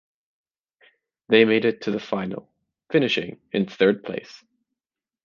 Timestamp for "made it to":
1.45-1.91